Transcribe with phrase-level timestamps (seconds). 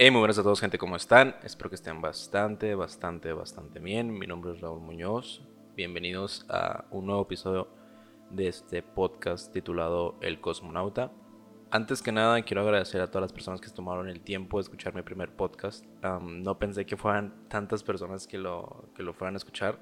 [0.00, 1.34] Hey, muy buenas a todos, gente, ¿cómo están?
[1.42, 4.16] Espero que estén bastante, bastante, bastante bien.
[4.16, 5.42] Mi nombre es Raúl Muñoz.
[5.74, 7.66] Bienvenidos a un nuevo episodio
[8.30, 11.10] de este podcast titulado El Cosmonauta.
[11.72, 14.94] Antes que nada, quiero agradecer a todas las personas que tomaron el tiempo de escuchar
[14.94, 15.84] mi primer podcast.
[16.22, 19.80] no pensé que fueran tantas personas que lo, que lo fueran a escuchar.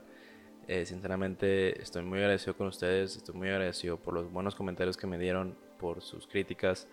[0.66, 3.18] Eh, sinceramente, estoy muy agradecido con ustedes.
[3.18, 6.88] Estoy muy agradecido por los buenos comentarios que me dieron, por sus críticas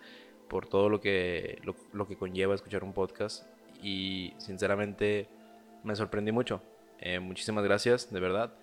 [0.48, 1.60] por todo lo que,
[1.92, 3.46] lo, que conlleva escuchar un podcast
[3.82, 5.28] y sinceramente
[5.82, 6.62] me sorprendí mucho.
[7.00, 8.54] Eh, muchísimas gracias, de verdad.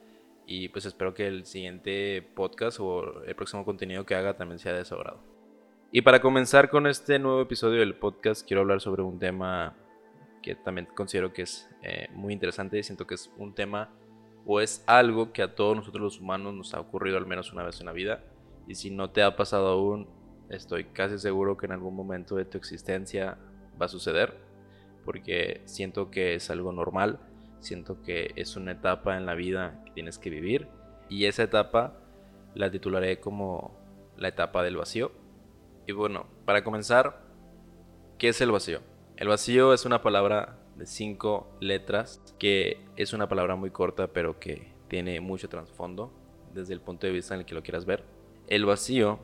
[0.45, 4.73] Y pues espero que el siguiente podcast o el próximo contenido que haga también sea
[4.73, 5.20] de su agrado.
[5.91, 9.75] Y para comenzar con este nuevo episodio del podcast, quiero hablar sobre un tema
[10.41, 13.89] que también considero que es eh, muy interesante y siento que es un tema
[14.45, 17.63] o es algo que a todos nosotros los humanos nos ha ocurrido al menos una
[17.63, 18.23] vez en la vida.
[18.67, 20.08] Y si no te ha pasado aún,
[20.52, 23.38] estoy casi seguro que en algún momento de tu existencia
[23.82, 24.38] va a suceder,
[25.06, 27.20] porque siento que es algo normal,
[27.59, 30.67] siento que es una etapa en la vida que tienes que vivir,
[31.09, 31.98] y esa etapa
[32.53, 33.78] la titularé como
[34.17, 35.12] la etapa del vacío.
[35.88, 37.22] Y bueno, para comenzar,
[38.18, 38.81] ¿qué es el vacío?
[39.18, 44.40] El vacío es una palabra de cinco letras, que es una palabra muy corta, pero
[44.40, 46.12] que tiene mucho trasfondo
[46.53, 48.03] desde el punto de vista en el que lo quieras ver.
[48.47, 49.20] El vacío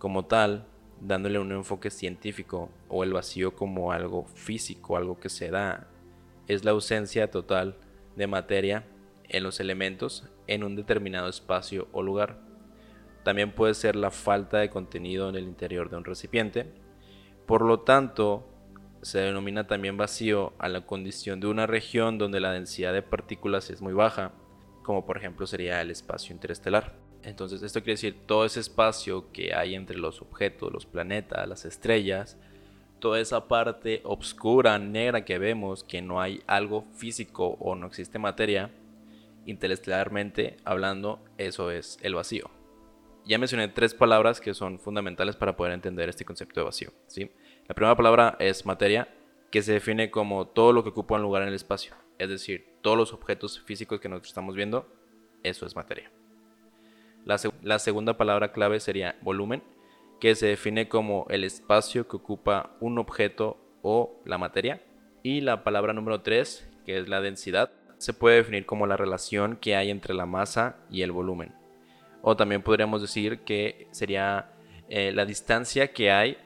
[0.00, 0.66] como tal,
[1.00, 5.86] dándole un enfoque científico o el vacío como algo físico, algo que se da,
[6.48, 7.76] es la ausencia total
[8.16, 8.84] de materia
[9.28, 12.40] en los elementos en un determinado espacio o lugar.
[13.22, 16.72] También puede ser la falta de contenido en el interior de un recipiente.
[17.46, 18.48] Por lo tanto,
[19.02, 23.70] se denomina también vacío a la condición de una región donde la densidad de partículas
[23.70, 24.32] es muy baja,
[24.82, 27.09] como por ejemplo sería el espacio interestelar.
[27.22, 31.64] Entonces esto quiere decir todo ese espacio que hay entre los objetos, los planetas, las
[31.64, 32.38] estrellas,
[32.98, 38.18] toda esa parte oscura, negra que vemos, que no hay algo físico o no existe
[38.18, 38.70] materia,
[39.46, 42.50] interestelarmente hablando, eso es el vacío.
[43.24, 46.92] Ya mencioné tres palabras que son fundamentales para poder entender este concepto de vacío.
[47.06, 47.30] ¿sí?
[47.68, 49.08] La primera palabra es materia,
[49.50, 51.94] que se define como todo lo que ocupa un lugar en el espacio.
[52.18, 54.86] Es decir, todos los objetos físicos que nosotros estamos viendo,
[55.42, 56.10] eso es materia.
[57.24, 59.62] La, segunda palabra clave sería volumen,
[60.20, 64.82] que se define como el espacio que ocupa un objeto o la materia.
[65.22, 69.56] Y la palabra número 3, que es la densidad, se puede definir como la relación
[69.56, 71.54] que hay entre la masa y el volumen.
[72.22, 74.52] O también podríamos decir que sería
[74.88, 76.38] eh, la distancia que hay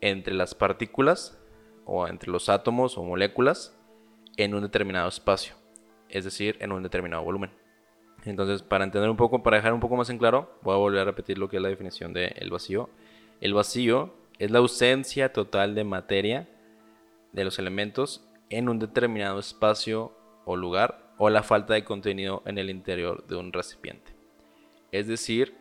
[0.00, 1.38] entre las partículas
[1.84, 3.76] o entre los átomos o moléculas
[4.36, 5.54] en un determinado espacio,
[6.08, 7.50] es decir, en un determinado volumen.
[8.28, 11.00] Entonces, para entender un poco, para dejar un poco más en claro, voy a volver
[11.00, 12.90] a repetir lo que es la definición del el vacío.
[13.40, 16.46] El vacío es la ausencia total de materia
[17.32, 20.12] de los elementos en un determinado espacio
[20.44, 24.12] o lugar o la falta de contenido en el interior de un recipiente.
[24.92, 25.54] Es decir,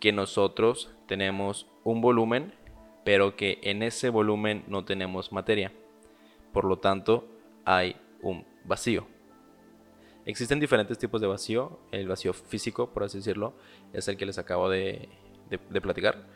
[0.00, 2.54] que nosotros tenemos un volumen,
[3.04, 5.72] pero que en ese volumen no tenemos materia.
[6.52, 7.28] Por lo tanto,
[7.64, 9.13] hay un vacío.
[10.26, 11.80] Existen diferentes tipos de vacío.
[11.92, 13.54] El vacío físico, por así decirlo,
[13.92, 15.08] es el que les acabo de,
[15.82, 16.26] platicar.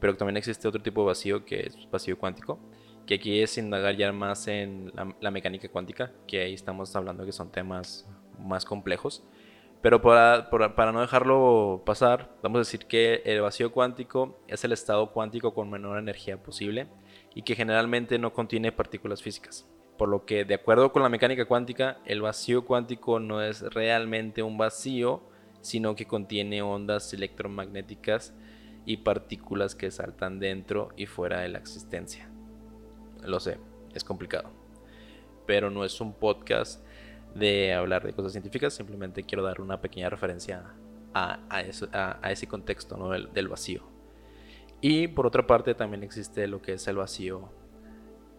[0.00, 2.58] Pero también existe otro tipo de vacío que es vacío cuántico,
[3.06, 7.32] que aquí es indagar ya más en la, mecánica cuántica, que ahí estamos hablando que
[7.32, 8.06] son temas
[8.38, 9.22] más complejos.
[9.82, 15.12] Pero para, no dejarlo pasar, vamos a decir que el vacío cuántico es el estado
[15.12, 16.86] cuántico con menor energía posible
[17.34, 19.66] y que generalmente no contiene partículas físicas.
[19.98, 24.42] Por lo que, de acuerdo con la mecánica cuántica, el vacío cuántico no es realmente
[24.42, 25.22] un vacío,
[25.60, 28.34] sino que contiene ondas electromagnéticas
[28.84, 32.28] y partículas que saltan dentro y fuera de la existencia.
[33.22, 33.58] Lo sé,
[33.94, 34.50] es complicado.
[35.46, 36.84] Pero no es un podcast
[37.34, 40.74] de hablar de cosas científicas, simplemente quiero dar una pequeña referencia
[41.14, 41.38] a,
[42.30, 43.82] ese contexto del vacío.
[44.80, 47.50] Y por otra parte también existe lo que es el vacío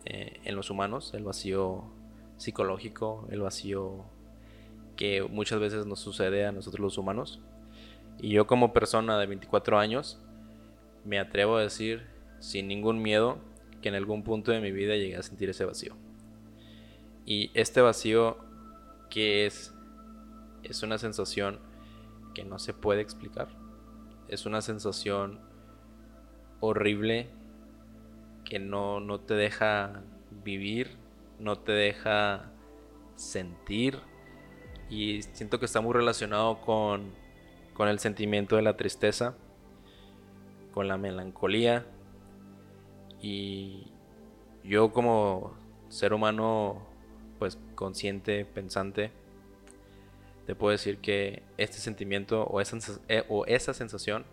[0.06, 1.84] eh, en los humanos, el vacío
[2.38, 4.06] psicológico, el vacío
[4.96, 7.42] que muchas veces nos sucede a nosotros los humanos.
[8.20, 10.20] Y yo como persona de 24 años
[11.04, 12.08] me atrevo a decir
[12.40, 13.40] sin ningún miedo
[13.82, 15.96] que en algún punto de mi vida llegué a sentir ese vacío.
[17.26, 18.38] Y este vacío
[19.10, 19.74] que es
[20.64, 21.60] es una sensación
[22.34, 23.48] que no se puede explicar.
[24.28, 25.40] Es una sensación
[26.60, 27.30] horrible
[28.46, 30.04] que no, no te deja
[30.44, 30.98] vivir,
[31.40, 32.52] no te deja
[33.16, 34.00] sentir.
[34.90, 37.12] Y siento que está muy relacionado con,
[37.74, 39.36] con el sentimiento de la tristeza,
[40.74, 41.86] con la melancolía.
[43.22, 43.92] Y
[44.64, 45.58] yo como
[45.90, 46.88] ser humano
[47.40, 49.12] pues consciente, pensante,
[50.46, 52.78] te puedo decir que este sentimiento o esa,
[53.08, 54.26] eh, o esa sensación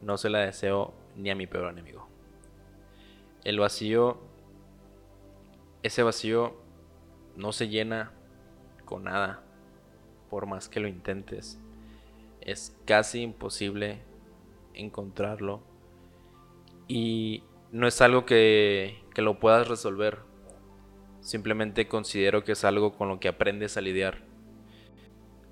[0.00, 2.13] no se la deseo ni a mi peor enemigo.
[3.44, 4.18] El vacío,
[5.82, 6.56] ese vacío
[7.36, 8.12] no se llena
[8.86, 9.42] con nada,
[10.30, 11.60] por más que lo intentes.
[12.40, 14.00] Es casi imposible
[14.72, 15.62] encontrarlo
[16.88, 20.20] y no es algo que, que lo puedas resolver.
[21.20, 24.22] Simplemente considero que es algo con lo que aprendes a lidiar.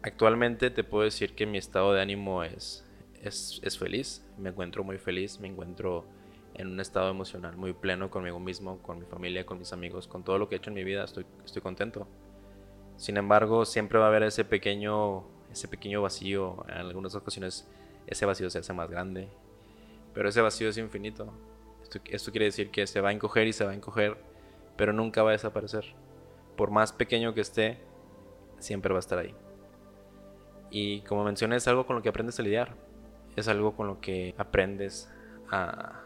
[0.02, 2.86] Actualmente te puedo decir que mi estado de ánimo es,
[3.22, 6.06] es, es feliz, me encuentro muy feliz, me encuentro
[6.54, 10.22] en un estado emocional muy pleno conmigo mismo, con mi familia, con mis amigos, con
[10.22, 12.06] todo lo que he hecho en mi vida, estoy, estoy contento.
[12.96, 17.69] Sin embargo, siempre va a haber ese pequeño, ese pequeño vacío, en algunas ocasiones
[18.06, 19.28] ese vacío se hace más grande,
[20.14, 21.32] pero ese vacío es infinito.
[21.82, 24.16] Esto, esto quiere decir que se va a encoger y se va a encoger,
[24.76, 25.84] pero nunca va a desaparecer.
[26.56, 27.78] Por más pequeño que esté,
[28.58, 29.34] siempre va a estar ahí.
[30.70, 32.75] Y como mencioné, es algo con lo que aprendes a lidiar,
[33.37, 35.10] es algo con lo que aprendes
[35.50, 36.02] a,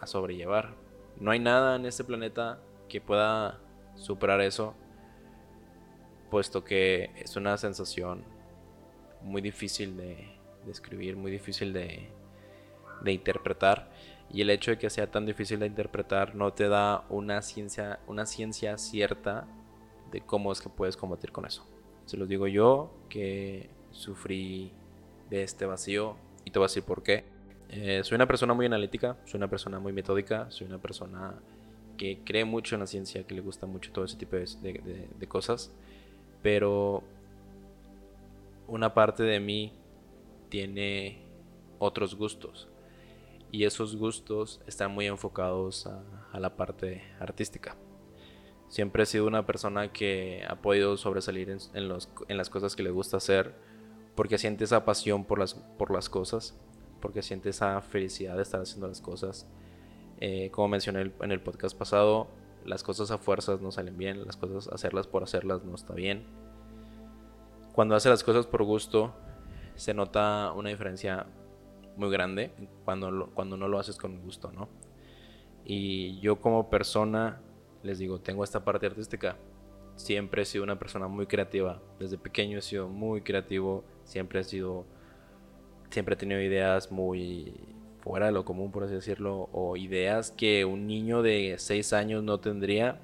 [0.00, 0.74] a sobrellevar.
[1.18, 3.58] No hay nada en este planeta que pueda
[3.94, 4.74] superar eso,
[6.30, 8.24] puesto que es una sensación
[9.22, 12.10] muy difícil de describir, muy difícil de,
[13.02, 13.90] de interpretar.
[14.32, 18.00] Y el hecho de que sea tan difícil de interpretar no te da una ciencia,
[18.06, 19.46] una ciencia cierta
[20.10, 21.64] de cómo es que puedes combatir con eso.
[22.06, 24.72] Se los digo yo que sufrí
[25.30, 27.24] de este vacío y te voy a decir por qué.
[27.78, 31.34] Eh, soy una persona muy analítica, soy una persona muy metódica, soy una persona
[31.98, 35.70] que cree mucho en la ciencia, que le gusta mucho todo ese tipo de, cosas,
[36.42, 37.02] pero
[38.66, 39.74] una parte de mí
[40.48, 41.18] tiene
[41.78, 42.66] otros gustos
[43.52, 47.76] y esos gustos están muy enfocados a, la parte artística.
[48.68, 53.18] Siempre he sido una persona que ha podido sobresalir en, las cosas que le gusta
[53.18, 53.54] hacer
[54.14, 55.38] porque siente esa pasión por
[55.90, 56.58] las cosas
[57.00, 59.46] porque siente esa felicidad de estar haciendo las cosas.
[60.20, 62.28] Eh, como mencioné en el podcast pasado,
[62.64, 66.24] las cosas a fuerzas no salen bien, las cosas hacerlas por hacerlas no está bien.
[67.72, 69.14] Cuando hace las cosas por gusto,
[69.74, 71.26] se nota una diferencia
[71.96, 72.50] muy grande
[72.84, 74.68] cuando, cuando no lo haces con gusto, ¿no?
[75.64, 77.40] Y yo como persona,
[77.82, 79.36] les digo, tengo esta parte artística.
[79.96, 81.82] Siempre he sido una persona muy creativa.
[81.98, 83.82] Desde pequeño he sido muy creativo.
[84.04, 84.84] Siempre he sido
[85.96, 87.54] siempre he tenido ideas muy
[88.00, 92.22] fuera de lo común, por así decirlo, o ideas que un niño de 6 años
[92.22, 93.00] no tendría,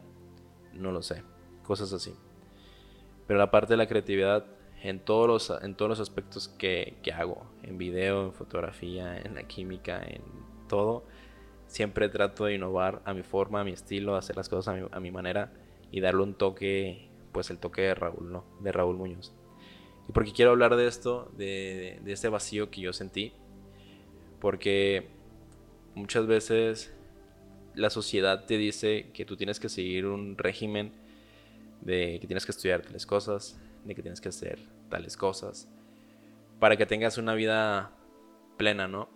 [0.75, 1.23] no lo sé,
[1.62, 2.15] cosas así.
[3.27, 4.44] Pero la parte de la creatividad
[4.83, 9.37] en todos los, en todos los aspectos que, que hago, en video, en fotografía, en
[9.37, 10.21] la química, en
[10.69, 11.05] todo,
[11.69, 14.87] siempre trato de innovar a mi forma, a mi estilo, hacer las cosas a mi,
[14.93, 15.50] a mi manera
[15.91, 18.44] y darle un toque, pues el toque de Raúl, ¿no?
[18.61, 19.33] De Raúl Muñoz.
[20.08, 23.32] Y porque quiero hablar de esto, de, de este vacío que yo sentí.
[24.40, 25.08] Porque
[25.94, 26.93] muchas veces
[27.75, 30.93] la sociedad te dice que tú tienes que seguir un régimen
[31.81, 35.69] de que tienes que estudiar tales cosas, de que tienes que hacer tales cosas,
[36.60, 37.90] para que tengas una vida
[38.56, 39.08] plena, ¿no?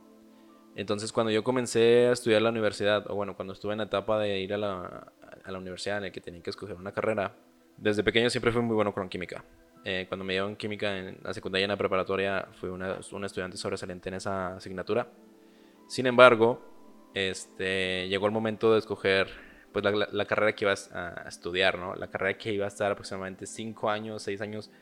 [0.75, 4.19] Entonces cuando yo comencé a estudiar la universidad, o bueno, cuando estuve en la etapa
[4.19, 5.13] de ir a la,
[5.45, 7.35] a la universidad en la que tenía que escoger una carrera,
[7.77, 9.45] desde pequeño siempre fui muy bueno con química.
[9.89, 13.57] Eh, cuando me dieron química en la secundaria y en la preparatoria, fui una, estudiante
[13.57, 15.07] sobresaliente en esa asignatura.
[15.87, 16.61] Sin embargo,
[17.15, 19.29] este, llegó el momento de escoger
[19.71, 21.95] pues, la, la, carrera que iba a estudiar, ¿no?
[21.95, 24.73] La carrera que iba a estar aproximadamente 5 años, 6 años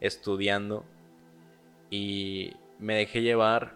[0.00, 0.84] estudiando.
[1.90, 3.74] Y me dejé llevar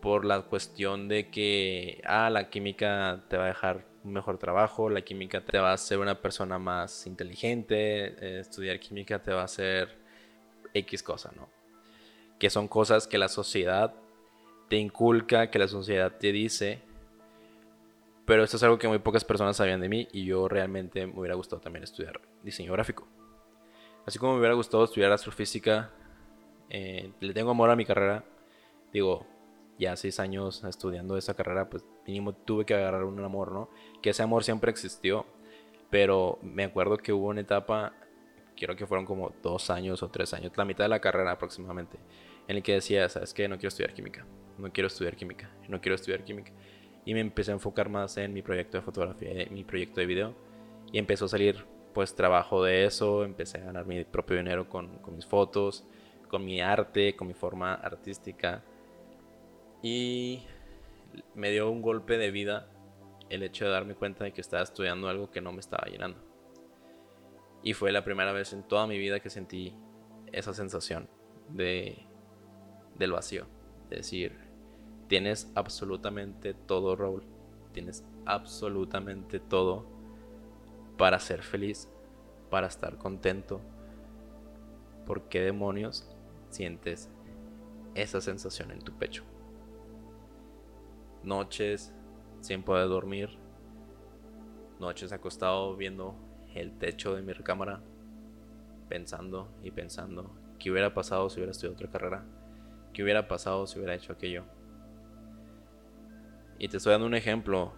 [0.00, 4.88] por la cuestión de que, ah, la química te va a dejar un mejor trabajo,
[4.88, 9.40] la química te va a hacer una persona más inteligente, eh, estudiar química te va
[9.40, 10.03] a hacer
[10.74, 11.48] X cosa, ¿no?
[12.38, 13.94] Que son cosas que la sociedad
[14.68, 16.82] te inculca, que la sociedad te dice.
[18.26, 21.18] Pero esto es algo que muy pocas personas sabían de mí y yo realmente me
[21.18, 23.06] hubiera gustado también estudiar diseño gráfico.
[24.06, 25.90] Así como me hubiera gustado estudiar astrofísica,
[26.70, 28.24] eh, le tengo amor a mi carrera.
[28.92, 29.26] Digo,
[29.78, 33.68] ya seis años estudiando esa carrera, pues mínimo tuve que agarrar un amor, ¿no?
[34.02, 35.26] Que ese amor siempre existió,
[35.90, 37.92] pero me acuerdo que hubo una etapa
[38.56, 41.98] quiero que fueron como dos años o tres años, la mitad de la carrera aproximadamente,
[42.48, 44.26] en el que decía, sabes que no quiero estudiar química,
[44.58, 46.52] no quiero estudiar química, no quiero estudiar química.
[47.04, 50.06] Y me empecé a enfocar más en mi proyecto de fotografía, en mi proyecto de
[50.06, 50.34] video.
[50.90, 54.98] Y empezó a salir pues trabajo de eso, empecé a ganar mi propio dinero con,
[54.98, 55.84] con mis fotos,
[56.28, 58.62] con mi arte, con mi forma artística.
[59.82, 60.44] Y
[61.34, 62.68] me dio un golpe de vida
[63.28, 66.33] el hecho de darme cuenta de que estaba estudiando algo que no me estaba llenando
[67.64, 69.74] Y fue la primera vez en toda mi vida que sentí
[70.32, 71.08] esa sensación
[71.48, 72.06] de,
[72.96, 73.46] del vacío.
[73.90, 74.38] Es decir,
[75.08, 77.24] tienes absolutamente todo, Raúl.
[77.72, 79.86] Tienes absolutamente todo
[80.98, 81.88] para ser feliz,
[82.50, 83.62] para estar contento.
[85.06, 86.06] ¿Por qué demonios
[86.50, 87.10] sientes
[87.94, 89.24] esa sensación en tu pecho?
[91.22, 91.94] Noches
[92.40, 93.30] sin poder dormir,
[94.78, 96.14] noches acostado viendo
[96.54, 97.80] el techo de mi recámara,
[98.88, 102.24] pensando y pensando qué hubiera pasado si hubiera estudiado otra carrera,
[102.92, 104.44] qué hubiera pasado si hubiera hecho aquello.
[106.58, 107.72] Y te estoy dando un ejemplo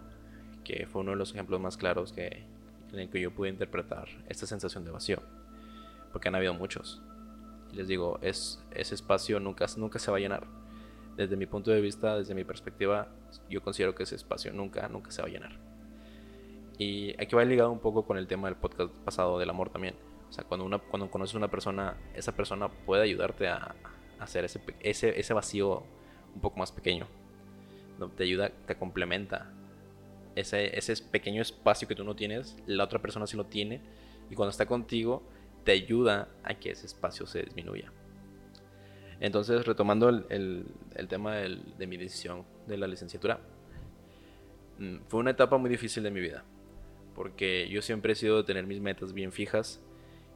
[0.62, 2.45] que fue uno de los ejemplos más claros que,
[2.92, 5.23] en el que yo pude interpretar esta sensación de vacío,
[6.12, 7.02] porque han habido muchos.
[7.73, 10.47] Y les digo, es, ese espacio nunca, nunca se va a llenar.
[11.16, 13.09] Desde mi punto de vista, desde mi perspectiva,
[13.49, 15.65] yo considero que ese espacio nunca, nunca se va a llenar.
[16.78, 19.95] Y aquí va ligado un poco con el tema del podcast pasado del amor también.
[20.28, 23.75] O sea, cuando, una, cuando conoces a una persona, esa persona puede ayudarte a,
[24.18, 25.83] hacer ese, ese, ese, vacío
[26.35, 27.06] un poco más pequeño.
[28.16, 29.52] Te ayuda, te complementa.
[30.35, 33.80] Ese, ese pequeño espacio que tú no tienes, la otra persona sí lo tiene.
[34.28, 35.23] Y cuando está contigo,
[35.64, 37.90] te ayuda a que ese espacio se disminuya.
[39.18, 43.40] Entonces, retomando el, el, tema de mi decisión de la licenciatura,
[44.78, 46.45] mm, fue una etapa muy difícil de mi vida
[47.16, 49.80] porque yo siempre he sido de tener mis metas bien fijas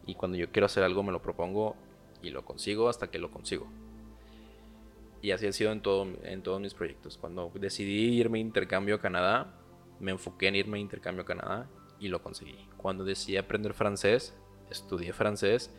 [0.06, 1.76] y cuando yo quiero hacer algo me lo propongo
[2.22, 3.68] y lo consigo hasta que lo consigo.
[5.22, 7.18] Y así ha sido en, todo, en todos mis proyectos.
[7.18, 9.54] Cuando decidí irme a intercambio a Canadá,
[10.00, 11.68] me enfoqué en irme a intercambio a Canadá
[12.00, 12.56] y lo conseguí.
[12.78, 14.34] Cuando decidí aprender francés,
[14.70, 15.70] estudié francés,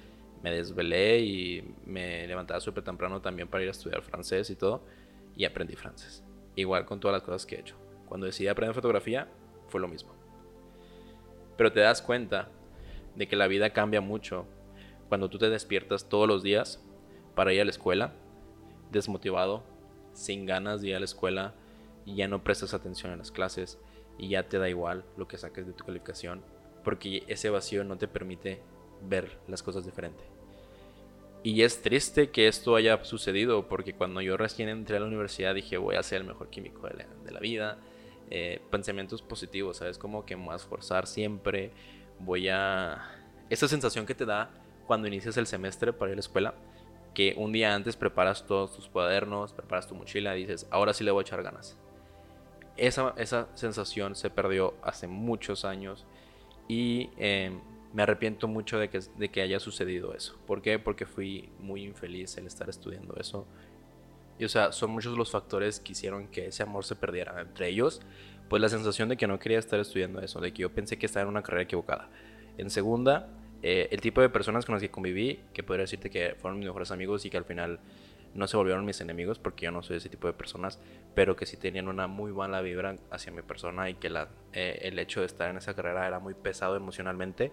[0.43, 4.83] me desvelé y me levantaba súper temprano también para ir a estudiar francés y todo,
[5.35, 6.23] y aprendí francés.
[6.55, 7.75] Igual con todas las cosas que he hecho.
[8.07, 9.27] Cuando decidí aprender fotografía,
[9.67, 10.20] fue lo mismo.
[11.61, 12.47] Pero te das cuenta
[13.15, 14.47] de que la vida cambia mucho
[15.09, 16.83] cuando tú te despiertas todos los días
[17.35, 18.15] para ir a la escuela,
[18.89, 19.61] desmotivado,
[20.11, 21.53] sin ganas de ir a la escuela
[22.03, 23.77] y ya no prestas atención en las clases
[24.17, 26.41] y ya te da igual lo que saques de tu calificación
[26.83, 28.63] porque ese vacío no te permite
[29.07, 30.23] ver las cosas diferente.
[31.43, 35.53] Y es triste que esto haya sucedido porque cuando yo recién entré a la universidad
[35.53, 37.77] dije voy a ser el mejor químico de la, de la vida,
[38.31, 39.97] eh, pensamientos positivos, ¿sabes?
[39.97, 41.71] Como que más forzar siempre,
[42.19, 43.09] voy a...
[43.49, 44.49] Esa sensación que te da
[44.87, 46.55] cuando inicias el semestre para ir a la escuela,
[47.13, 51.03] que un día antes preparas todos tus cuadernos, preparas tu mochila y dices, ahora sí
[51.03, 51.77] le voy a echar ganas.
[52.77, 56.05] Esa, esa sensación se perdió hace muchos años
[56.69, 57.59] y em,
[57.93, 60.39] me arrepiento mucho de que, de que haya sucedido eso.
[60.47, 60.79] ¿Por qué?
[60.79, 63.45] Porque fui muy infeliz el estar estudiando eso
[64.41, 67.39] y o sea, son muchos los factores que hicieron que ese amor se perdiera.
[67.39, 68.01] Entre ellos,
[68.49, 71.05] pues la sensación de que no quería estar estudiando eso, de que yo pensé que
[71.05, 72.09] estaba en una carrera equivocada.
[72.57, 73.29] En segunda,
[73.61, 76.65] eh, el tipo de personas con las que conviví, que podría decirte que fueron mis
[76.65, 77.81] mejores amigos y que al final
[78.33, 80.79] no se volvieron mis enemigos porque yo no soy ese tipo de personas,
[81.13, 84.79] pero que sí tenían una muy mala vibra hacia mi persona y que la, eh,
[84.81, 87.51] el hecho de estar en esa carrera era muy pesado emocionalmente.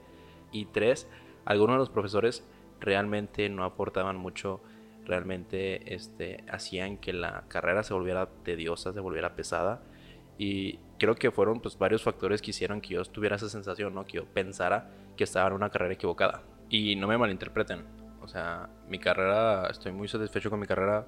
[0.52, 1.07] Y tres,
[1.45, 2.47] algunos de los profesores
[2.80, 4.62] realmente no aportaban mucho
[5.09, 9.81] realmente este, hacían que la carrera se volviera tediosa, se volviera pesada.
[10.37, 14.05] Y creo que fueron pues, varios factores que hicieron que yo tuviera esa sensación, ¿no?
[14.05, 16.43] que yo pensara que estaba en una carrera equivocada.
[16.69, 17.85] Y no me malinterpreten,
[18.21, 21.07] o sea, mi carrera, estoy muy satisfecho con mi carrera,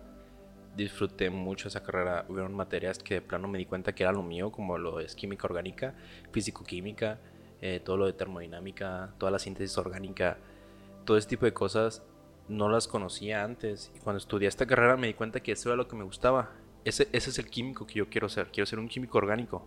[0.74, 2.24] disfruté mucho esa carrera.
[2.28, 5.14] Hubieron materias que de plano me di cuenta que era lo mío, como lo es
[5.14, 5.94] química orgánica,
[6.32, 7.18] físico-química,
[7.60, 10.38] eh, todo lo de termodinámica, toda la síntesis orgánica,
[11.04, 12.02] todo ese tipo de cosas
[12.50, 13.90] no las conocía antes.
[13.94, 16.50] Y cuando estudié esta carrera me di cuenta que eso era lo que me gustaba.
[16.84, 18.50] Ese, ese es el químico que yo quiero ser.
[18.50, 19.66] Quiero ser un químico orgánico.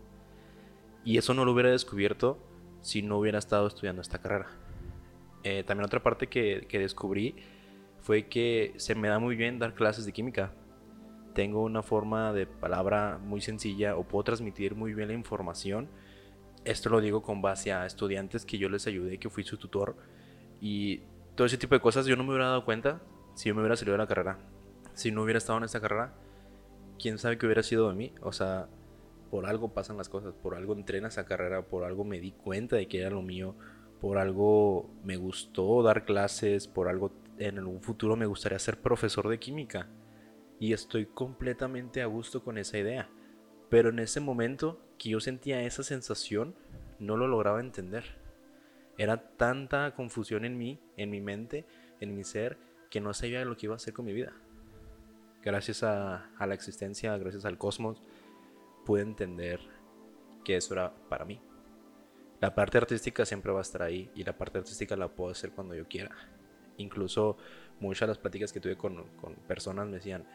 [1.05, 2.37] Y eso no lo hubiera descubierto
[2.81, 4.47] si no hubiera estado estudiando esta carrera.
[5.43, 7.35] Eh, también otra parte que, que descubrí
[8.01, 10.53] fue que se me da muy bien dar clases de química.
[11.33, 15.89] Tengo una forma de palabra muy sencilla o puedo transmitir muy bien la información.
[16.65, 19.95] Esto lo digo con base a estudiantes que yo les ayudé, que fui su tutor.
[20.61, 21.01] Y
[21.35, 23.01] todo ese tipo de cosas yo no me hubiera dado cuenta
[23.35, 24.39] si yo me hubiera salido de la carrera.
[24.93, 26.13] Si no hubiera estado en esta carrera,
[26.99, 28.13] quién sabe qué hubiera sido de mí.
[28.21, 28.67] O sea,
[29.31, 32.31] por algo pasan las cosas, por algo entré en esa carrera, por algo me di
[32.31, 33.55] cuenta de que era lo mío,
[33.99, 39.27] por algo me gustó dar clases, por algo en un futuro me gustaría ser profesor
[39.29, 39.87] de química.
[40.59, 43.09] Y estoy completamente a gusto con esa idea.
[43.69, 46.55] Pero en ese momento que yo sentía esa sensación,
[46.99, 48.03] no lo lograba entender.
[48.97, 51.65] Era tanta confusión en mí, en mi mente,
[51.99, 52.57] en mi ser,
[52.89, 54.33] que no sabía lo que iba a hacer con mi vida.
[55.43, 58.01] Gracias a, la existencia, gracias al cosmos,
[58.85, 59.59] pude entender
[60.45, 61.41] que eso era para mí.
[62.39, 65.51] La parte artística siempre va a estar ahí y la parte artística la puedo hacer
[65.51, 66.11] cuando yo quiera.
[66.77, 67.37] Incluso
[67.79, 69.05] muchas de las pláticas que tuve con,
[69.47, 70.25] personas me decían,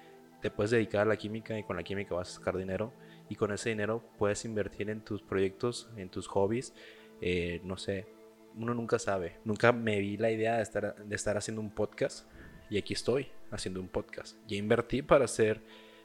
[0.43, 2.93] te puedes dedicar a la química y con la química vas a sacar dinero
[3.29, 6.75] y con ese dinero puedes invertir en tus proyectos, en tus hobbies,
[7.21, 8.07] eh, no sé,
[8.55, 9.39] uno nunca sabe.
[9.45, 12.31] Nunca me vi la idea de estar, de estar haciendo un podcast
[12.71, 14.37] y aquí estoy haciendo un podcast.
[14.47, 15.63] Ya invertí para hacer,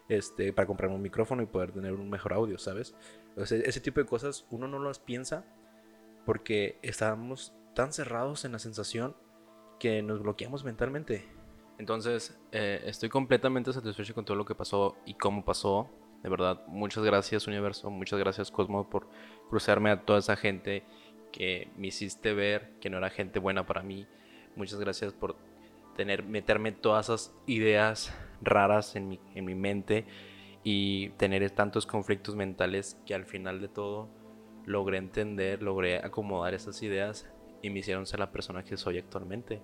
[0.10, 2.96] este, para comprar un micrófono y poder tener un mejor audio, ¿sabes?
[3.36, 5.44] ese tipo de cosas uno no las piensa
[6.24, 9.16] porque estábamos tan cerrados en la sensación
[9.80, 11.28] que nos bloqueamos mentalmente.
[11.80, 15.90] Entonces, eh, estoy completamente satisfecho con todo lo que pasó y cómo pasó.
[16.22, 19.10] De verdad, muchas gracias universo, muchas gracias Cosmo por
[19.50, 20.86] cruzarme a toda esa gente
[21.34, 24.08] que me hiciste ver que no era gente buena para mí.
[24.56, 25.36] Muchas gracias por
[25.98, 30.06] tener, meterme todas esas ideas raras en mi, en mi mente
[30.63, 34.10] y tener tantos conflictos mentales que al final de todo
[34.66, 37.30] logré entender, logré acomodar esas ideas
[37.62, 39.62] y me hicieron ser la persona que soy actualmente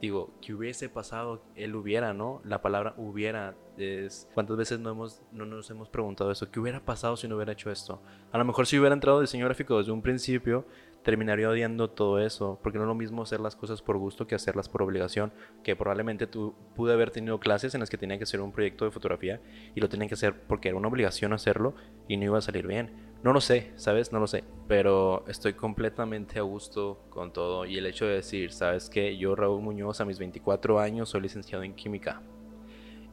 [0.00, 2.40] digo, que hubiese pasado, él hubiera, ¿no?
[2.44, 4.28] La palabra hubiera es...
[4.34, 6.50] ¿Cuántas veces no, hemos, no nos hemos preguntado eso?
[6.50, 8.00] ¿Qué hubiera pasado si no hubiera hecho esto?
[8.32, 10.66] A lo mejor si hubiera entrado diseño gráfico desde un principio,
[11.02, 14.34] terminaría odiando todo eso, porque no es lo mismo hacer las cosas por gusto que
[14.34, 18.24] hacerlas por obligación, que probablemente tú pude haber tenido clases en las que tenía que
[18.24, 19.40] hacer un proyecto de fotografía
[19.74, 21.74] y lo tenía que hacer porque era una obligación hacerlo
[22.08, 22.90] y no iba a salir bien
[23.26, 24.12] no lo sé, ¿sabes?
[24.12, 24.44] No lo sé.
[24.68, 27.66] Pero estoy completamente a gusto con todo.
[27.66, 29.16] Y el hecho de decir, ¿sabes qué?
[29.16, 32.22] Yo, Raúl Muñoz, a mis 24 años, soy licenciado en química.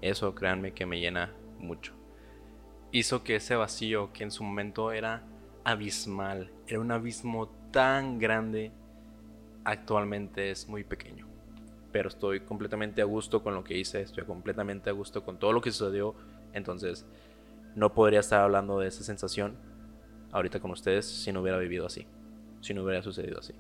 [0.01, 1.93] Eso, créanme, que me llena mucho.
[2.91, 5.23] Hizo que ese vacío, que en su momento era
[5.63, 8.71] abismal, era un abismo tan grande,
[9.63, 11.25] actualmente es muy pequeño.
[11.91, 15.53] Pero estoy completamente a gusto con lo que hice, estoy completamente a gusto con todo
[15.53, 16.13] lo que sucedió.
[16.53, 17.03] Entonces,
[17.73, 19.72] no podría estar hablando de esa sensación
[20.33, 22.05] ahorita con ustedes si no hubiera vivido así,
[22.59, 23.53] si no hubiera sucedido así.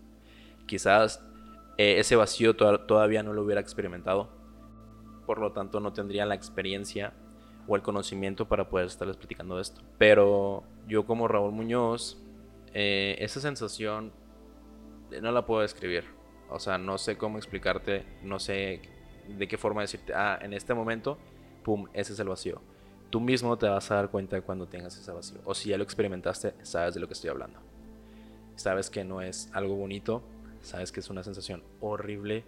[0.65, 1.23] Quizás
[1.77, 4.29] eh, ese vacío todavía no lo hubiera experimentado,
[5.25, 7.13] por lo tanto no tendría la experiencia
[7.67, 9.81] o el conocimiento para poder estarles platicando esto.
[9.97, 12.17] Pero yo como Raúl Muñoz,
[12.73, 14.11] eh, esa sensación
[15.11, 16.05] eh, no la puedo describir.
[16.49, 18.81] O sea, no sé cómo explicarte, no sé
[19.27, 21.17] de qué forma decirte, ah, en este momento,
[21.63, 22.61] pum, ese es el vacío
[23.13, 25.37] tú mismo te vas a dar cuenta cuando tengas ese vacío.
[25.45, 27.59] O si ya lo experimentaste, sabes de lo que estoy hablando.
[28.55, 30.23] Sabes que no es algo bonito,
[30.63, 32.43] sabes que es una sensación horrible.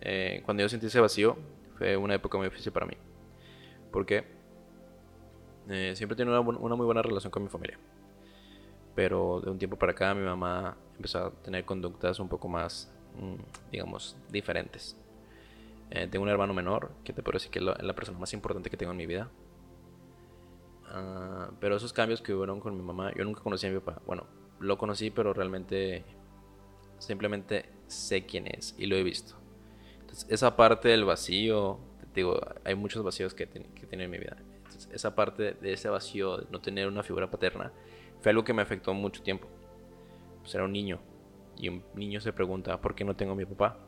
[0.00, 1.36] Eh, cuando yo sentí ese vacío,
[1.76, 2.94] fue una época muy difícil para mí.
[3.92, 4.24] Porque
[5.68, 7.78] eh, siempre he tenido una, muy buena relación con mi familia.
[8.96, 12.92] Pero de un tiempo para acá mi mamá empezó a tener conductas un poco más,
[13.16, 14.96] mm, digamos, diferentes.
[15.90, 18.70] Eh, tengo un hermano menor, que te puedo decir que es la, persona más importante
[18.70, 19.30] que tengo en mi vida.
[20.86, 24.02] Ah, pero esos cambios que hubieron con mi mamá, yo nunca conocí a mi papá.
[24.06, 24.26] Bueno,
[24.60, 26.04] lo conocí, pero realmente
[26.98, 29.36] simplemente sé quién es y lo he visto.
[30.00, 31.78] Entonces, esa parte del vacío,
[32.14, 34.36] digo, hay muchos vacíos que, que tiene en mi vida.
[34.92, 37.72] Esa parte de ese vacío, de no tener una figura paterna,
[38.20, 39.48] fue algo que me afectó mucho tiempo.
[40.40, 41.00] Pues era un niño
[41.56, 43.78] y un niño se pregunta, ¿por qué no tengo a mi papá?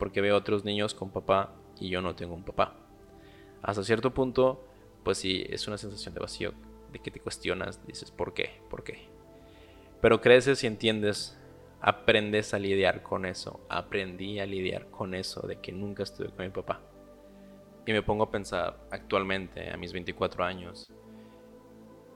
[0.00, 2.74] Porque veo otros niños con papá y yo no tengo un papá.
[3.62, 4.64] Hasta cierto punto,
[5.04, 6.54] pues sí, es una sensación de vacío,
[6.90, 8.62] de que te cuestionas, dices, ¿por qué?
[8.70, 9.08] ¿Por qué?
[10.00, 11.38] Pero creces y entiendes,
[11.82, 13.60] aprendes a lidiar con eso.
[13.68, 16.80] Aprendí a lidiar con eso, de que nunca estuve con mi papá.
[17.84, 20.90] Y me pongo a pensar actualmente, a mis 24 años,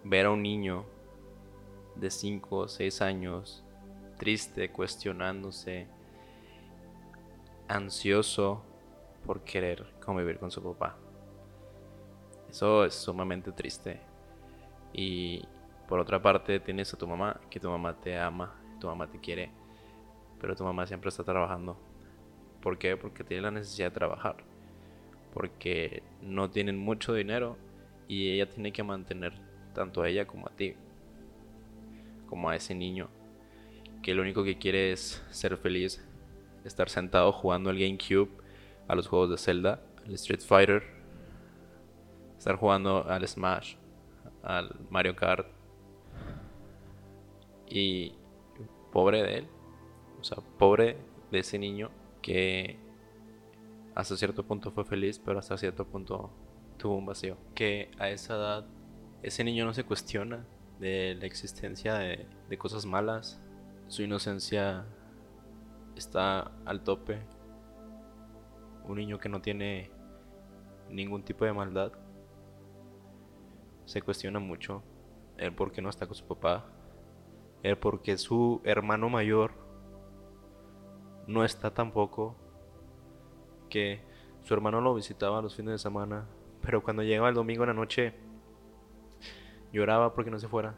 [0.05, 0.87] ver a un niño
[1.97, 3.63] de 5 o 6 años,
[4.19, 5.89] triste, cuestionándose,
[7.69, 8.63] ansioso
[9.27, 10.97] por querer convivir con su papá.
[12.49, 14.01] Eso es sumamente triste.
[14.93, 15.43] Y
[15.89, 19.19] por otra parte tienes a tu mamá, que tu mamá te ama, tu mamá te
[19.19, 19.51] quiere,
[20.41, 21.77] pero tu mamá siempre está trabajando.
[22.61, 22.97] ¿Por qué?
[22.97, 24.37] Porque tiene la necesidad de trabajar.
[25.33, 27.57] Porque no tienen mucho dinero
[28.09, 29.33] y ella tiene que mantener
[29.75, 30.75] tanto a ella como a ti,
[32.29, 33.09] como a ese niño,
[34.03, 36.07] que lo único que quiere es ser feliz,
[36.65, 38.31] estar sentado jugando al GameCube,
[38.89, 40.83] a los juegos de Zelda, al Street Fighter,
[42.39, 43.77] estar jugando al Smash,
[44.43, 45.47] al Mario Kart.
[47.67, 48.15] Y
[48.93, 49.49] pobre de él,
[50.21, 50.97] o sea, pobre
[51.31, 51.91] de ese niño
[52.23, 52.79] que
[53.95, 56.31] hasta cierto punto fue feliz, pero hasta cierto punto
[56.79, 57.37] tuvo un vacío.
[57.55, 58.67] Que a esa edad
[59.23, 60.45] ese niño no se cuestiona
[60.79, 63.41] de la existencia de, de cosas malas.
[63.89, 64.85] Su inocencia
[65.97, 67.21] está al tope.
[68.85, 69.91] Un niño que no tiene
[70.91, 71.93] ningún tipo de maldad.
[73.85, 74.83] Se cuestiona mucho
[75.37, 76.67] el por qué no está con su papá.
[77.63, 79.53] el por qué su hermano mayor
[81.27, 82.37] no está tampoco,
[83.71, 84.03] que
[84.43, 86.27] su hermano lo visitaba los fines de semana,
[86.61, 88.15] pero cuando llegaba el domingo en la noche
[89.73, 90.75] lloraba porque no se fuera.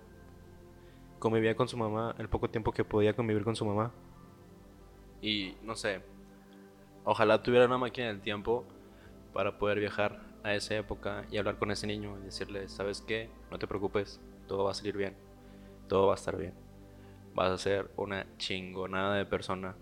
[1.18, 3.92] Convivía con su mamá el poco tiempo que podía convivir con su mamá.
[5.20, 6.02] Y no sé,
[7.04, 8.64] ojalá tuviera una máquina del tiempo
[9.32, 13.28] para poder viajar a esa época y hablar con ese niño y decirle, ¿sabes qué?
[13.50, 15.16] No te preocupes, todo va a salir bien,
[15.88, 16.54] todo va a estar bien.
[17.34, 19.76] Vas a ser una chingonada de persona,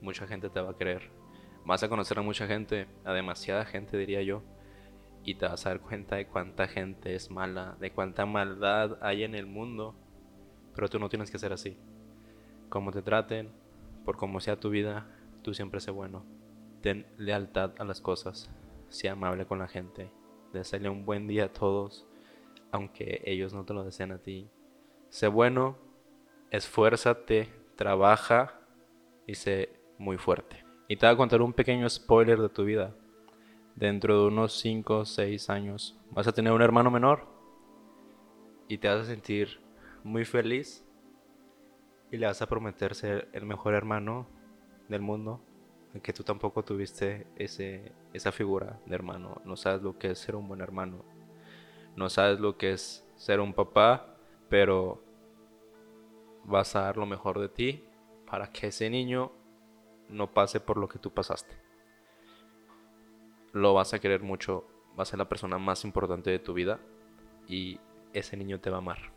[0.00, 1.10] mucha gente te va a querer,
[1.64, 4.42] vas a conocer a mucha gente, a demasiada gente diría yo,
[5.24, 9.24] y te vas a dar cuenta de cuánta gente es mala, de cuánta maldad hay
[9.24, 9.94] en el mundo,
[10.74, 11.78] pero tú no tienes que ser así.
[12.68, 13.50] Como te traten,
[14.04, 15.06] por como sea tu vida,
[15.42, 16.24] tú siempre sé bueno.
[16.80, 18.50] Ten lealtad a las cosas,
[18.88, 20.10] sea amable con la gente,
[20.52, 22.06] deseale un buen día a todos,
[22.70, 24.48] aunque ellos no te lo deseen a ti.
[25.08, 25.78] Sé bueno,
[26.50, 28.60] esfuérzate, trabaja
[29.26, 30.64] y sé muy fuerte.
[30.88, 32.94] Y te voy a contar un pequeño spoiler de tu vida.
[33.74, 37.26] Dentro de unos 5 o 6 años vas a tener un hermano menor
[38.68, 39.60] y te vas a sentir
[40.04, 40.83] muy feliz
[42.14, 44.28] y le vas a prometer ser el mejor hermano
[44.88, 45.40] del mundo,
[45.92, 49.42] aunque tú tampoco tuviste ese, esa figura de hermano.
[49.44, 51.04] No sabes lo que es ser un buen hermano.
[51.96, 54.16] No sabes lo que es ser un papá,
[54.48, 55.02] pero
[56.44, 57.84] vas a dar lo mejor de ti
[58.30, 59.32] para que ese niño
[60.08, 61.56] no pase por lo que tú pasaste.
[63.52, 66.78] Lo vas a querer mucho, va a ser la persona más importante de tu vida
[67.48, 67.80] y
[68.12, 69.12] ese niño te va a amar.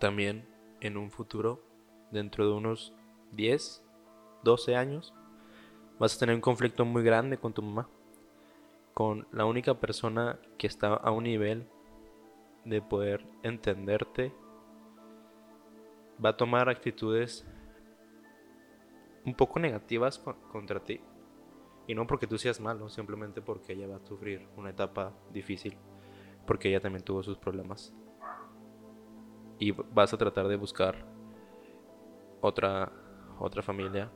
[0.00, 0.48] También
[0.80, 1.71] en un futuro,
[2.12, 2.94] dentro de unos
[3.32, 3.82] 10,
[4.44, 5.12] 12 años,
[5.98, 7.88] vas a tener un conflicto muy grande con tu mamá.
[8.94, 11.66] Con la única persona que está a un nivel
[12.64, 14.32] de poder entenderte,
[16.24, 17.46] va a tomar actitudes
[19.24, 20.18] un poco negativas
[20.50, 21.00] contra ti.
[21.86, 25.76] Y no porque tú seas malo, simplemente porque ella va a sufrir una etapa difícil,
[26.46, 27.92] porque ella también tuvo sus problemas.
[29.58, 31.11] Y vas a tratar de buscar
[32.42, 32.92] otra,
[33.38, 34.10] otra familia,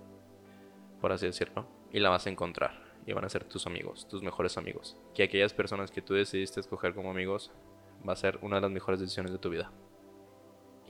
[1.01, 2.85] por así decirlo, y la vas a encontrar.
[3.07, 4.97] Y van a ser tus amigos, tus mejores amigos.
[5.15, 7.53] Que aquellas personas que tú decidiste escoger como amigos
[8.07, 9.71] va a ser una de las mejores decisiones de tu vida.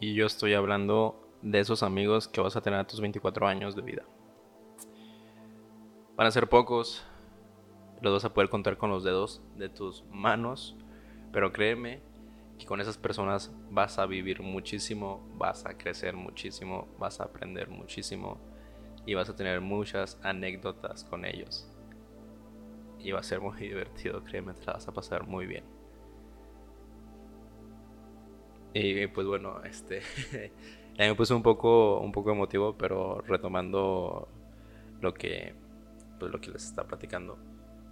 [0.01, 3.77] Y yo estoy hablando de esos amigos que vas a tener a tus 24 años
[3.77, 4.03] de vida.
[6.16, 7.05] Van a ser pocos,
[8.01, 10.75] los vas a poder contar con los dedos de tus manos,
[11.33, 12.01] pero créeme
[12.58, 17.68] que con esas personas vas a vivir muchísimo, vas a crecer muchísimo, vas a aprender
[17.68, 18.40] muchísimo
[19.04, 21.68] y vas a tener muchas anécdotas con ellos.
[22.98, 25.64] Y va a ser muy divertido, créeme, te la vas a pasar muy bien.
[28.74, 30.02] Y pues bueno, este
[30.98, 34.28] me puse un poco, un poco emotivo, pero retomando
[35.00, 35.54] lo que,
[36.18, 37.38] pues, lo que les está platicando.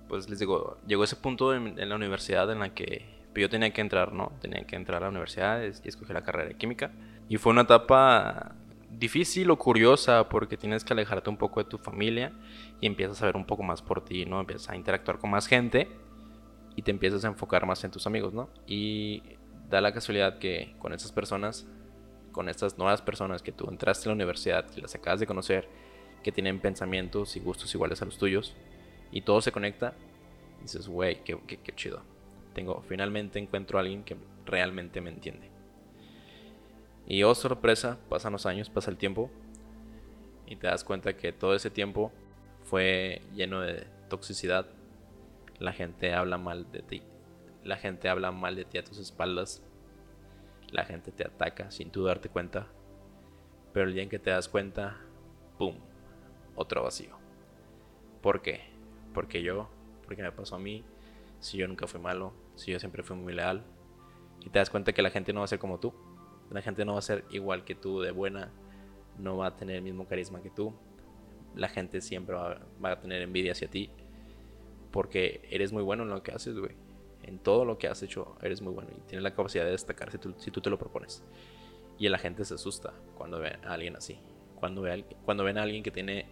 [0.09, 3.71] Pues les digo, llegó ese punto en, la universidad en la que pues, yo tenía
[3.71, 4.33] que entrar, ¿no?
[4.41, 6.93] Tenía que entrar a la universidad y escoger la carrera de química.
[7.29, 8.55] Y fue una etapa
[8.91, 12.33] difícil o curiosa porque tienes que alejarte un poco de tu familia
[12.81, 14.41] y empiezas a ver un poco más por ti, ¿no?
[14.41, 15.89] Empiezas a interactuar con más gente
[16.77, 18.49] y te empiezas a enfocar más en tus amigos, ¿no?
[18.67, 19.23] Y
[19.69, 21.67] da la casualidad que con esas personas
[22.35, 25.69] con estas nuevas personas que tú entraste a la universidad, que las acabas de conocer,
[26.23, 28.55] que tienen pensamientos y gustos iguales a los tuyos,
[29.11, 29.95] y todo se conecta,
[30.59, 31.39] y dices, güey, qué,
[31.77, 32.03] chido.
[32.55, 35.51] Tengo, finalmente encuentro a alguien que realmente me entiende.
[37.07, 39.31] Y oh sorpresa, pasan los años, pasa el tiempo,
[40.47, 42.13] y te das cuenta que todo ese tiempo
[42.63, 44.67] fue lleno de toxicidad.
[45.59, 47.03] La gente habla mal de ti.
[47.63, 49.63] La gente habla mal de ti a tus espaldas
[50.75, 52.67] la gente te ataca sin tú darte cuenta.
[53.73, 54.97] Pero el día en que te das cuenta,
[55.57, 55.77] ¡pum!
[56.57, 57.17] Otro vacío.
[58.21, 58.63] ¿Por qué?
[59.13, 59.69] Porque yo,
[60.05, 60.85] porque me pasó a mí,
[61.45, 63.65] si yo nunca fui malo, si yo siempre fui muy leal.
[64.41, 65.93] Y te das cuenta que la gente no va a ser como tú.
[66.51, 68.51] La gente no va a ser igual que tú de buena,
[69.19, 70.75] no va a tener el mismo carisma que tú.
[71.55, 73.91] La gente siempre va, a tener envidia hacia ti.
[74.91, 76.77] Porque eres muy bueno en lo que haces, güey
[77.27, 80.11] en todo lo que has hecho eres muy bueno y tienes la capacidad de destacar
[80.11, 80.19] si
[80.51, 81.25] tú, te lo propones.
[81.99, 84.19] Y la gente se asusta cuando ve a alguien así.
[84.57, 86.27] Cuando, ve cuando ven a alguien que tiene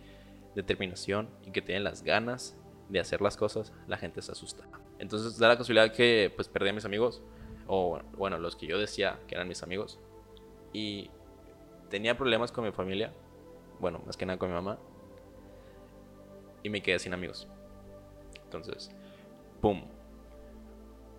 [0.54, 2.58] determinación y que tiene las ganas
[2.92, 4.64] de hacer las cosas, la gente se asusta.
[4.98, 7.22] Entonces da la casualidad que pues perdí a mis amigos,
[7.66, 9.98] o bueno, los que yo decía que eran mis amigos,
[10.72, 11.10] y
[11.88, 13.12] tenía problemas con mi familia,
[13.80, 14.78] bueno, más que nada con mi mamá,
[16.62, 17.48] y me quedé sin amigos.
[18.44, 18.90] Entonces,
[19.60, 19.82] ¡pum!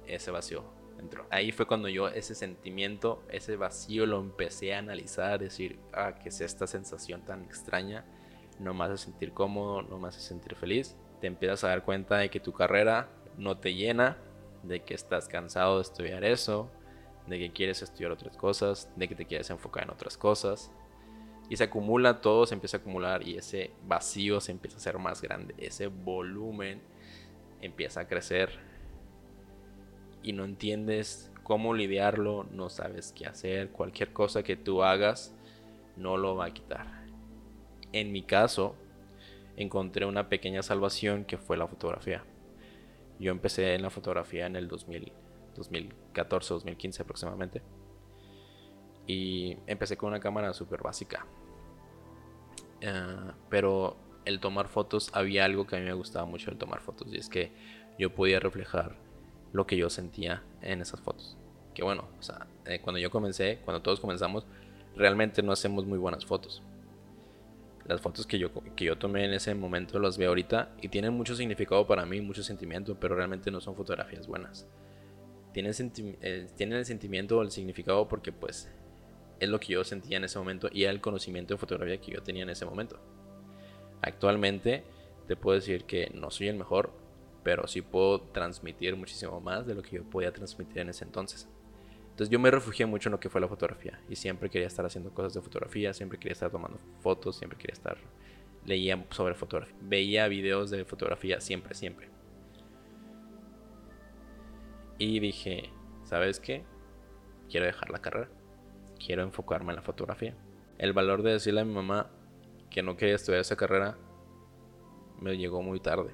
[0.06, 0.64] ese vacío
[1.00, 1.26] entró.
[1.30, 6.30] Ahí fue cuando yo ese sentimiento, ese vacío lo empecé a analizar, decir, ah, ¿qué
[6.30, 8.06] es esta sensación tan extraña?
[8.60, 10.96] No me hace sentir cómodo, no me hace sentir feliz.
[11.24, 13.08] Te empiezas a dar cuenta de que tu carrera
[13.38, 14.18] no te llena,
[14.62, 16.70] de que estás cansado de estudiar eso,
[17.28, 20.70] de que quieres estudiar otras cosas, de que te quieres enfocar en otras cosas.
[21.48, 25.00] Y se acumula todo, se empieza a acumular y ese vacío se empieza a hacer
[25.00, 26.82] más grande, ese volumen
[27.62, 28.60] empieza a crecer
[30.24, 35.34] y no entiendes cómo lidiarlo, no sabes qué hacer, cualquier cosa que tú hagas
[35.96, 37.06] no lo va a quitar.
[37.94, 38.76] En mi caso,
[39.58, 42.24] encontré una pequeña salvación que fue la fotografía.
[43.20, 45.12] Yo empecé en la fotografía en el 2000,
[45.56, 47.62] 2014, 2015 aproximadamente.
[49.06, 51.26] Y empecé con una cámara súper básica.
[52.86, 56.82] Ah, pero el tomar fotos, había algo que a mí me gustaba mucho el tomar
[56.82, 57.08] fotos.
[57.12, 57.52] Y es que
[58.00, 58.96] yo podía reflejar
[59.52, 61.38] lo que yo sentía en esas fotos.
[61.74, 64.46] Que bueno, o sea, eh, cuando yo comencé, cuando todos comenzamos,
[64.96, 66.62] realmente no hacemos muy buenas fotos.
[67.86, 71.13] Las fotos que yo, que yo tomé en ese momento las veo ahorita y tienen
[71.13, 74.67] mucho significado para mí, mucho sentimiento, pero realmente no son fotografías buenas.
[75.52, 75.74] Tienen,
[76.22, 78.72] eh, tienen el sentimiento o el significado porque pues
[79.39, 82.24] es lo que yo sentía en ese momento y el conocimiento de fotografía que yo
[82.24, 83.00] tenía en ese momento.
[84.02, 84.84] Actualmente
[85.28, 86.93] te puedo decir que no soy el mejor,
[87.43, 91.50] pero sí puedo transmitir muchísimo más de lo que yo podía transmitir en ese entonces.
[92.13, 94.86] Entonces yo me refugié mucho en lo que fue la fotografía y siempre quería estar
[94.86, 97.97] haciendo cosas de fotografía, siempre quería estar tomando fotos, siempre quería estar
[98.65, 102.10] leía sobre fotografía, veía videos de fotografía siempre, siempre.
[104.99, 105.71] Y dije,
[106.04, 106.63] ¿sabes qué?
[107.49, 108.30] Quiero dejar la carrera.
[109.04, 110.36] Quiero enfocarme en la fotografía.
[110.78, 112.12] El valor de decirle a mi mamá
[112.69, 113.97] que no quería estudiar esa carrera
[115.19, 116.13] me llegó muy tarde.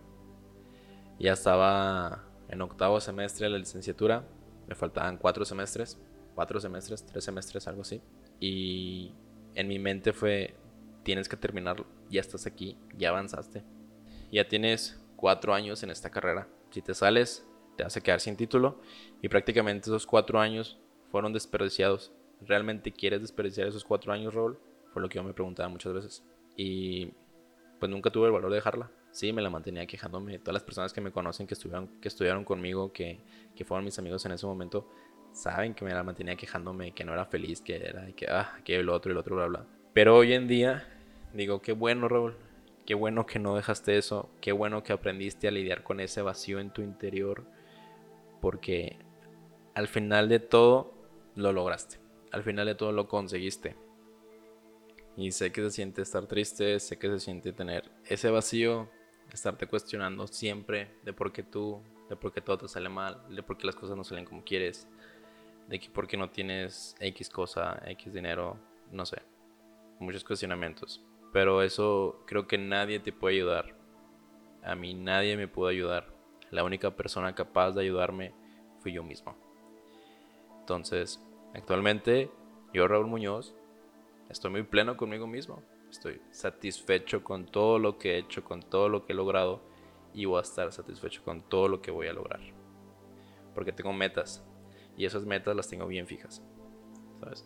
[1.19, 4.23] Ya estaba en octavo semestre de la licenciatura
[4.69, 5.97] me faltaban cuatro semestres,
[6.35, 8.01] cuatro semestres, tres semestres, algo así.
[8.39, 9.11] Y
[9.55, 10.55] en mi mente fue,
[11.03, 13.63] tienes que terminarlo, ya estás aquí, ya avanzaste.
[14.31, 16.47] Ya tienes cuatro años en esta carrera.
[16.69, 18.79] Si te sales, te a quedar sin título.
[19.23, 20.77] Y prácticamente esos cuatro años
[21.11, 22.11] fueron desperdiciados.
[22.41, 24.59] ¿Realmente quieres desperdiciar esos cuatro años, Raúl?
[24.93, 26.23] Fue lo que yo me preguntaba muchas veces.
[26.55, 27.11] Y
[27.79, 28.91] pues nunca tuve el valor de dejarla.
[29.11, 30.39] Sí, me la mantenía quejándome.
[30.39, 33.19] Todas las personas que me conocen, que estuvieron, que estudiaron conmigo, que,
[33.55, 34.89] que fueron mis amigos en ese momento,
[35.31, 38.75] saben que me la mantenía quejándome, que no era feliz, que era, que, ah, que
[38.75, 39.65] el otro, el otro, bla, bla.
[39.93, 40.87] Pero hoy en día,
[41.33, 42.35] digo, qué bueno, Raúl.
[42.85, 44.29] Qué bueno que no dejaste eso.
[44.41, 47.43] Qué bueno que aprendiste a lidiar con ese vacío en tu interior.
[48.41, 48.97] Porque
[49.75, 50.93] al final de todo,
[51.35, 51.97] lo lograste.
[52.31, 53.75] Al final de todo, lo conseguiste.
[55.19, 58.89] Y sé que se siente estar triste, sé que se siente tener ese vacío,
[59.33, 63.43] estarte cuestionando siempre de por qué tú, de por qué todo te sale mal, de
[63.43, 64.87] por qué las cosas no salen como quieres,
[65.67, 68.57] de que por qué no tienes X cosa, X dinero,
[68.93, 69.21] no sé,
[69.99, 71.03] muchos cuestionamientos.
[71.33, 73.75] Pero eso creo que nadie te puede ayudar.
[74.63, 76.15] A mí nadie me pudo ayudar.
[76.49, 78.33] La única persona capaz de ayudarme
[78.79, 79.35] fui yo mismo.
[80.61, 81.21] Entonces,
[81.53, 82.31] actualmente,
[82.73, 83.53] yo Raúl Muñoz,
[84.29, 85.63] estoy muy pleno conmigo mismo.
[85.89, 89.61] Estoy satisfecho con todo lo que he hecho, con todo lo que he logrado
[90.13, 92.39] y voy a estar satisfecho con todo lo que voy a lograr.
[93.55, 94.45] Porque tengo metas
[94.95, 96.43] y esas metas las tengo bien fijas.
[97.19, 97.45] ¿Sabes?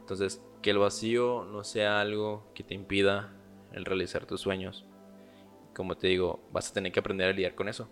[0.00, 3.34] Entonces, que el vacío no sea algo que te impida
[3.72, 4.86] el realizar tus sueños.
[5.74, 7.88] Como te digo, vas a tener que aprender a lidiar con eso.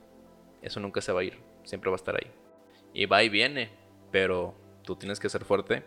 [0.63, 2.31] Eso nunca se va a ir, siempre va a estar ahí.
[2.93, 3.71] Y va y viene,
[4.11, 5.85] pero tú tienes que ser fuerte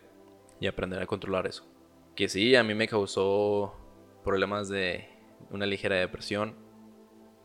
[0.60, 1.66] y aprender a controlar eso.
[2.15, 3.76] Que sí, a mí me causó
[4.24, 5.08] problemas de
[5.52, 6.56] una ligera depresión.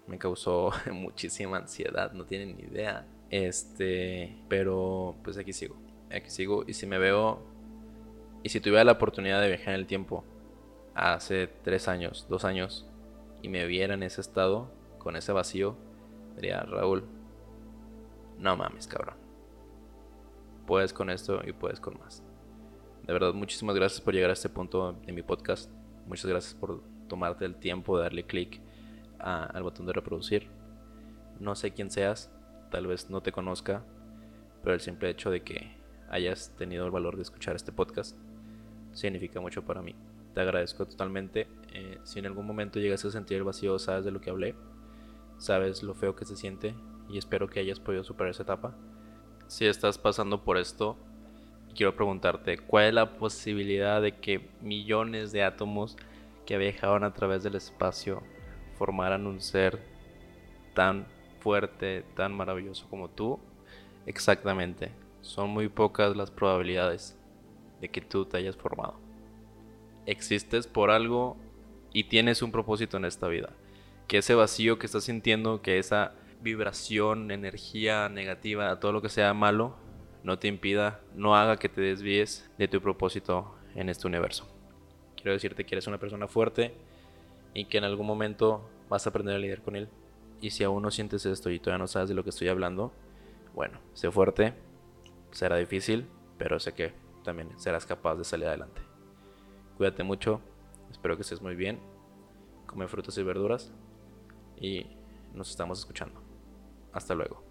[0.06, 3.06] Me causó muchísima ansiedad, no tienen ni idea.
[3.30, 5.76] Este, pero pues aquí sigo.
[6.10, 7.42] Aquí sigo y si me veo
[8.42, 10.22] y si tuviera la oportunidad de viajar en el tiempo
[10.94, 12.86] hace tres años, dos años
[13.42, 15.76] y me viera en ese estado con ese vacío,
[16.36, 17.04] diría Raúl,
[18.38, 19.16] no mames, cabrón.
[20.66, 22.22] Puedes con esto y puedes con más.
[23.06, 25.70] De verdad, muchísimas gracias por llegar a este punto de mi podcast.
[26.06, 28.62] Muchas gracias por tomarte el tiempo de darle clic
[29.18, 30.48] al botón de reproducir.
[31.38, 32.32] No sé quién seas,
[32.70, 33.84] tal vez no te conozca,
[34.62, 35.76] pero el simple hecho de que
[36.08, 38.16] hayas tenido el valor de escuchar este podcast
[38.92, 39.94] significa mucho para mí.
[40.32, 41.46] Te agradezco totalmente.
[41.74, 44.54] Eh, si en algún momento llegas a sentir el vacío, sabes de lo que hablé,
[45.36, 46.74] sabes lo feo que se siente
[47.10, 48.74] y espero que hayas podido superar esa etapa.
[49.46, 50.96] Si estás pasando por esto,
[51.74, 55.96] quiero preguntarte, ¿cuál es la posibilidad de que millones de átomos
[56.46, 58.22] que viajaban a través del espacio
[58.78, 59.80] formaran un ser
[60.74, 61.06] tan
[61.40, 63.38] fuerte, tan maravilloso como tú?
[64.06, 64.92] Exactamente.
[65.20, 67.18] son muy pocas las probabilidades
[67.80, 69.00] de que tú te hayas formado.
[70.04, 71.38] Existes por algo
[71.94, 73.50] y tienes un propósito en esta vida.
[74.06, 79.32] Que ese vacío que estás sintiendo, que esa vibración, energía negativa, todo lo que sea
[79.32, 79.76] malo,
[80.24, 84.48] no te impida, no haga que te desvíes de tu propósito en este universo.
[85.16, 86.74] Quiero decirte que eres una persona fuerte
[87.52, 89.88] y que en algún momento vas a aprender a lidiar con él.
[90.40, 92.90] Y si aún no sientes esto y todavía no sabes de lo que estoy hablando,
[93.54, 94.54] bueno, sé fuerte,
[95.30, 96.06] será difícil,
[96.38, 98.80] pero sé que también serás capaz de salir adelante.
[99.76, 100.40] Cuídate mucho,
[100.90, 101.78] espero que estés muy bien,
[102.66, 103.72] come frutas y verduras
[104.56, 104.86] y
[105.34, 106.18] nos estamos escuchando.
[106.92, 107.42] Hasta luego.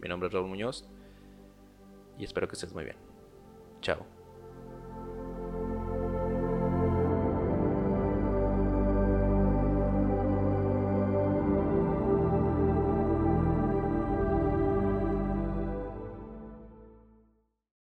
[0.00, 0.88] Mi nombre es Raúl Muñoz
[2.20, 2.96] y espero que estés muy bien.
[3.80, 4.19] Chao.